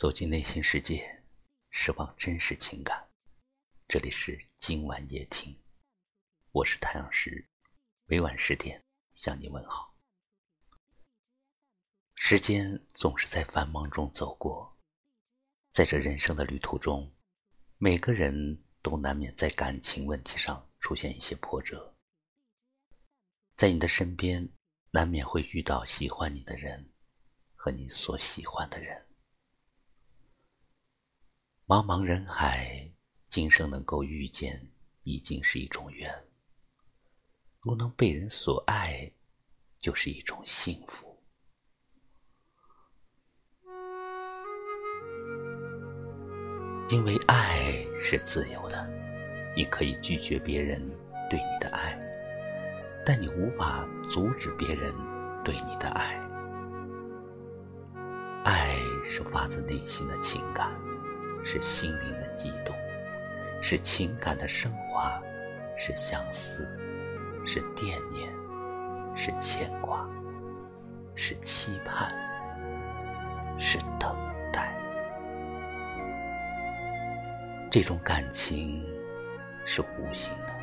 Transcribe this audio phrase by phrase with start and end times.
[0.00, 1.22] 走进内心世界，
[1.68, 3.06] 释放真实情感。
[3.86, 5.54] 这里是今晚夜听，
[6.52, 7.46] 我是太阳石，
[8.06, 8.82] 每晚十点
[9.14, 9.94] 向你问好。
[12.14, 14.74] 时间总是在繁忙中走过，
[15.70, 17.14] 在这人生的旅途中，
[17.76, 21.94] 每个人都难免在感情问题上出现一些波折。
[23.54, 24.50] 在你的身边，
[24.92, 26.90] 难免会遇到喜欢你的人
[27.54, 29.06] 和你所喜欢的人。
[31.70, 32.90] 茫茫人海，
[33.28, 34.60] 今生能够遇见，
[35.04, 36.12] 已经是一种缘。
[37.60, 39.08] 如能被人所爱，
[39.78, 41.16] 就是一种幸福。
[46.88, 48.90] 因为爱是自由的，
[49.56, 50.80] 你可以拒绝别人
[51.30, 51.96] 对你的爱，
[53.06, 54.92] 但你无法阻止别人
[55.44, 56.16] 对你的爱。
[58.42, 58.74] 爱
[59.04, 60.68] 是发自内心的情感。
[61.44, 62.74] 是心灵的悸动，
[63.62, 65.20] 是情感的升华，
[65.76, 66.68] 是相思，
[67.46, 68.32] 是惦念，
[69.16, 70.08] 是牵挂，
[71.14, 72.10] 是期盼，
[73.58, 74.16] 是等
[74.52, 74.76] 待。
[77.70, 78.84] 这种感情
[79.64, 80.54] 是无形的，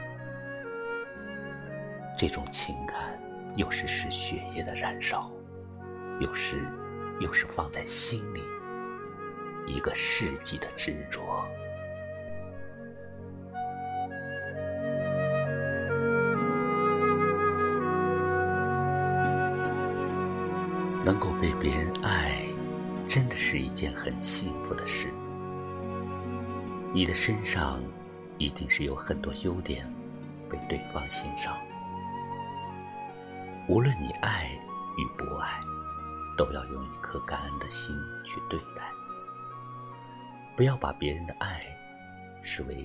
[2.18, 3.20] 这种情感
[3.56, 5.32] 有时是血液的燃烧，
[6.20, 6.68] 有时
[7.20, 8.42] 又是放在心里。
[9.68, 11.46] 一个世纪的执着，
[21.04, 22.48] 能够被别人爱，
[23.08, 25.10] 真的是一件很幸福的事。
[26.94, 27.80] 你的身上
[28.38, 29.86] 一定是有很多优点，
[30.50, 31.58] 被对方欣赏。
[33.68, 34.50] 无论你爱
[34.98, 35.60] 与不爱，
[36.38, 38.97] 都要用一颗感恩的心去对待。
[40.58, 41.64] 不要把别人的爱
[42.42, 42.84] 视为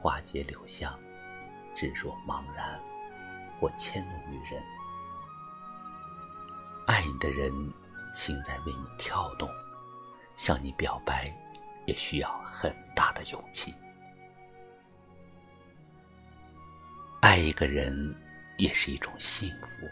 [0.00, 0.98] 花结柳香、
[1.72, 2.76] 执着茫然
[3.60, 4.60] 或迁怒于人。
[6.88, 7.52] 爱你的人
[8.12, 9.48] 心在为你跳动，
[10.34, 11.24] 向你表白
[11.86, 13.72] 也需要很大的勇气。
[17.20, 18.12] 爱一个人
[18.58, 19.88] 也是一种幸福。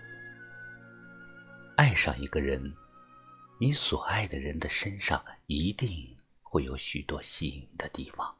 [1.77, 2.61] 爱上一个人，
[3.61, 6.17] 你所爱的人的身上一定。
[6.53, 8.39] 会有许多吸引的地方。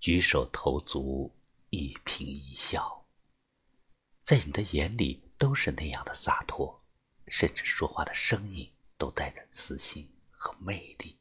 [0.00, 1.30] 举手投足、
[1.68, 3.06] 一颦一笑，
[4.22, 6.80] 在你的眼里都是那样的洒脱，
[7.28, 11.18] 甚至说话的声音都带着磁性和魅力。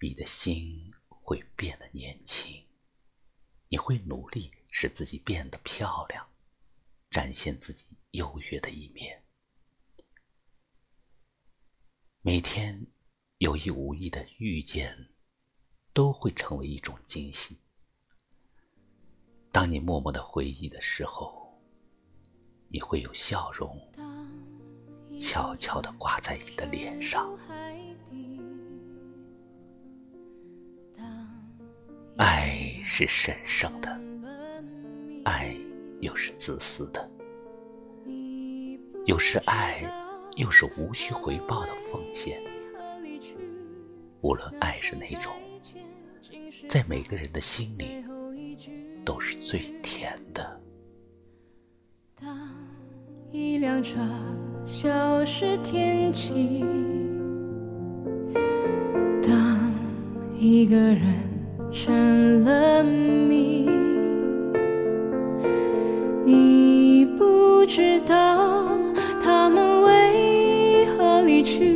[0.00, 2.66] 你的心会变得年轻，
[3.68, 6.28] 你会努力使自己变得漂亮，
[7.10, 9.24] 展现自己优越的一面。
[12.22, 12.84] 每天。
[13.38, 14.96] 有意无意的遇见，
[15.92, 17.58] 都会成为一种惊喜。
[19.52, 21.54] 当你默默的回忆的时候，
[22.68, 23.78] 你会有笑容
[25.20, 27.38] 悄悄的挂在你的脸上。
[32.16, 34.00] 爱是神圣的，
[35.26, 35.54] 爱
[36.00, 37.10] 又是自私的，
[39.04, 39.82] 有时爱
[40.36, 42.40] 又是无需回报的奉献。
[44.22, 45.32] 无论爱是哪种，
[46.68, 48.04] 在每个人的心里
[49.04, 50.60] 都是最甜的。
[52.18, 52.28] 当
[53.30, 54.00] 一辆车
[54.64, 56.64] 消失天际，
[59.22, 59.72] 当
[60.34, 61.02] 一个人
[61.70, 63.68] 成了谜，
[66.24, 68.66] 你不知道
[69.20, 71.75] 他们为何离去。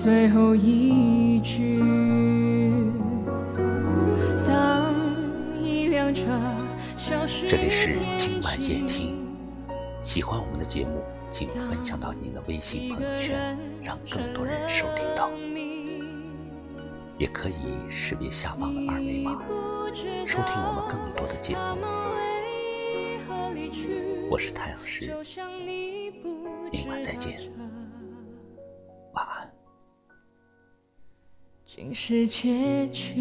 [0.00, 1.82] 最后一句。
[4.44, 4.94] 当
[5.60, 6.28] 一辆车
[6.96, 9.26] 消失这里是天今晚夜听，
[10.00, 11.02] 喜欢我们的节目，
[11.32, 15.28] 请分享到您的微信朋友圈，让更多人收听到。
[17.18, 17.54] 也可以
[17.90, 19.32] 识别下方的二维码，
[20.24, 21.58] 收听我们更多的节目。
[24.30, 25.12] 我是太阳石，
[26.70, 27.40] 明晚再见，
[31.68, 33.14] 竟是结局。